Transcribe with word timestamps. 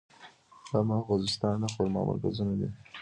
بم 0.69 0.89
او 0.95 1.01
خوزستان 1.07 1.55
د 1.61 1.65
خرما 1.73 2.01
مرکزونه 2.09 2.53
دي. 2.59 2.69